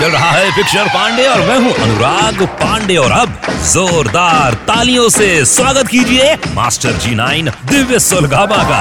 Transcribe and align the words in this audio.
चल 0.00 0.06
रहा 0.06 0.30
है 0.30 0.50
पिक्चर 0.50 0.86
पांडे 0.88 1.26
और 1.26 1.40
मैं 1.40 1.56
हूँ 1.58 1.72
अनुराग 1.74 2.42
पांडे। 2.52 2.96
और 2.96 3.10
अब 3.10 3.32
जोरदार 3.72 4.54
तालियों 4.68 5.08
से 5.08 5.44
स्वागत 5.44 5.88
कीजिए 5.88 6.34
मास्टर 6.54 6.92
जी 6.92 7.14
नाइन 7.14 7.50
दिव्य 7.70 7.98
सुलगामा 7.98 8.62
का। 8.62 8.80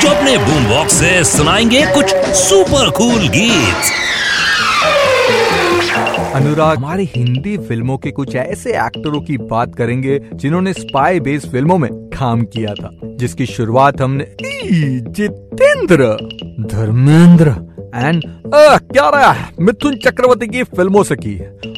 जो 0.00 0.08
अपने 0.08 0.36
बूम 0.38 0.66
बॉक्स 0.66 0.94
से 0.94 1.24
सुनाएँगे 1.24 1.84
कुछ 1.86 2.14
सुपर 2.36 2.90
कूल 2.90 3.28
गीत। 3.28 3.92
अनुराग, 6.34 6.76
हमारी 6.78 7.08
हिंदी 7.16 7.56
फ़िल्मों 7.58 7.98
के 7.98 8.10
कुछ 8.10 8.36
ऐसे 8.36 8.70
एक्टरों 8.86 9.20
की 9.20 9.38
बात 9.38 9.74
करेंगे 9.74 10.20
जिन्होंने 10.34 10.72
स्पाई 10.72 11.20
बेस्ड 11.20 11.50
फ़िल्मों 11.52 11.78
में 11.78 11.90
काम 11.92 12.42
किया 12.42 12.74
था, 12.74 12.90
जिसकी 13.04 13.46
शुरुआत 13.46 14.00
हमने 14.00 14.26
जितेंद्र। 15.10 16.14
धर्मेंद्र। 16.76 17.69
एंड 17.94 18.22
क्या 18.54 19.08
रहा 19.08 19.32
है? 19.32 19.52
मिथुन 19.60 19.96
चक्रवर्ती 19.96 20.46
की 20.46 20.62
फ़िल्मों 20.62 21.02
से 21.02 21.16
की 21.16 21.34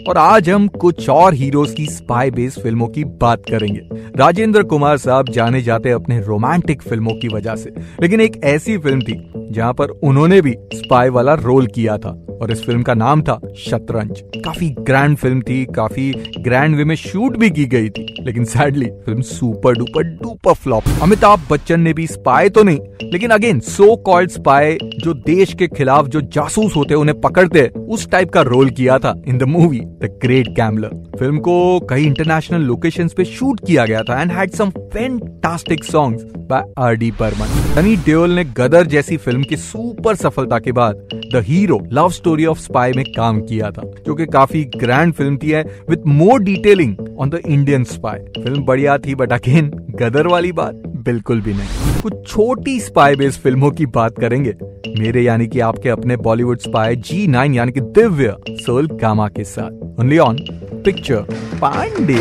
और 0.09 0.19
आज 0.19 0.48
हम 0.51 0.66
कुछ 0.80 1.09
और 1.09 1.34
हीरोज 1.34 1.73
की 1.73 1.84
स्पाई 1.87 2.30
बेस्ड 2.30 2.60
फ़िल्मों 2.60 2.87
की 2.88 3.05
बात 3.20 3.43
करेंगे। 3.51 3.80
राजेंद्र 4.16 4.62
कुमार 4.62 4.97
साहब 4.98 5.29
जाने 5.29 5.60
जाते 5.62 5.91
अपने 5.91 6.21
रोमांटिक 6.21 6.82
फ़िल्मों 6.82 7.15
की 7.15 7.29
वजह 7.29 7.57
से। 7.57 7.73
लेकिन 8.02 8.21
एक 8.21 8.40
ऐसी 8.45 8.77
फ़िल्म 8.79 9.01
थी, 9.01 9.15
जहाँ 9.51 9.73
पर 9.73 9.88
उन्होंने 9.88 10.40
भी 10.40 10.54
स्पाई 10.74 11.09
वाला 11.09 11.35
रोल 11.35 11.66
किया 11.66 11.96
था, 11.99 12.10
और 12.43 12.52
इस 12.52 12.65
फ़िल्म 12.65 12.82
का 12.82 12.95
नाम 12.95 13.23
था 13.23 13.38
शतरंज। 13.59 14.23
काफ़ी 14.45 14.68
ग्रैंड 14.80 15.16
फ़िल्म 15.16 15.40
थी, 15.40 15.65
काफ़ी 15.66 16.12
ग्रैंड 16.38 16.77
वे 16.77 16.84
में 16.84 16.95
शूट 16.96 17.37
भी 17.37 17.51
की 17.51 17.66
गई 17.66 17.88
थी, 17.88 18.07
लेकिन 18.21 18.45
sadly 18.45 18.87
film 19.05 19.21
super 19.23 19.74
duper 19.74 20.02
duper 20.02 20.55
flop 20.55 20.84
Amitabh 21.02 21.46
Bachchan 21.51 21.80
ने 21.80 21.93
भी 21.93 22.07
स्पाई 22.07 22.49
तो 22.49 22.62
नहीं, 22.62 22.79
लेकिन 23.05 23.30
अगेन 23.30 23.60
सो 23.60 23.95
कॉल्ड 23.96 24.30
स्पाई 24.30 24.77
जो 24.95 25.15
देश 25.15 25.55
के 25.55 25.66
खिलाफ 25.68 26.07
जो 26.07 26.21
जासूस 26.23 26.77
होते 26.77 26.95
उन्हें 26.95 27.21
पकड़ते, 27.21 27.66
उस 27.68 28.10
टाइप 28.10 28.30
का 28.30 28.43
रोल 28.43 28.71
किया 28.71 28.99
था 28.99 29.15
in 29.27 29.38
the 29.38 29.43
movie 29.45 29.82
the 30.03 30.11
great 30.23 30.49
gambler 30.49 30.95
film 31.19 31.39
को 31.39 31.57
कई 31.91 32.05
इंटरनेशनल 32.05 32.63
लोकेशंस 32.63 33.13
पे 33.17 33.25
शूट 33.25 33.61
किया 33.67 33.87
गया 33.87 34.03
था 34.03 34.21
and 34.23 34.33
had 34.33 34.51
some 34.51 34.71
fantastic 34.71 35.85
songs 35.85 36.25
by 36.51 36.63
R 36.79 36.95
D 36.95 37.11
Burman 37.11 37.61
Sunny 37.75 37.97
Deol 37.97 38.30
ने 38.30 38.45
गदर 38.59 38.87
जैसी 38.87 39.17
फ़िल्म 39.17 39.43
की 39.43 39.57
सुपर 39.57 40.15
सफलता 40.15 40.59
के 40.59 40.73
बाद 40.73 41.09
the 41.35 41.43
hero 41.47 41.80
love 41.93 42.11
story 42.11 42.47
of 42.47 42.59
spy 42.59 42.93
में 42.93 43.05
काम 43.17 43.41
किया 43.41 43.71
था, 43.71 43.83
जो 44.07 44.15
कि 44.15 44.27
काफ़ी 44.27 44.65
ग्रैंड 44.77 45.13
फ़िल्म 45.15 45.37
थी 45.37 45.51
है 45.51 45.63
with 45.91 46.03
more 46.07 46.43
detailing 46.43 46.97
on 47.19 47.30
the 47.30 47.41
Indian 47.47 47.85
spy 47.85 48.43
film 48.43 48.65
बढ़िया 48.65 48.99
थी 48.99 49.15
बट 49.15 49.33
अगेन 49.33 49.71
गदर 50.01 50.27
वाली 50.27 50.53
बात. 50.53 50.83
बिल्कुल 51.03 51.41
भी 51.41 51.55
नहीं। 51.55 52.01
कुछ 52.03 52.27
छोटी 52.29 52.79
स्पाई 52.81 53.17
बेस्ड 53.17 53.41
फ़िल्मों 53.41 53.71
की 53.71 53.87
बात 53.87 54.19
करेंगे। 54.19 54.55
मेरे 54.99 55.23
यानी 55.23 55.47
कि 55.47 55.61
आपके 55.61 55.89
अपने 55.89 56.17
बॉलीवुड 56.17 56.59
स्पाई 56.59 56.97
जी 56.97 57.27
नाइन 57.27 57.55
यानी 57.55 57.73
कि 57.73 57.81
दिव्य, 57.81 58.37
सोल 58.51 58.87
कामा 58.99 59.29
के 59.29 59.45
साथ। 59.45 60.01
Only 60.01 60.19
on 60.19 60.37
picture 60.85 61.27
Pandey 61.63 62.21